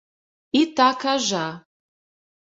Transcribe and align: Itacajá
Itacajá 0.61 1.43